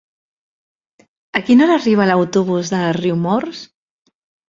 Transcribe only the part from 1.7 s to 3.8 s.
arriba l'autobús de Riumors?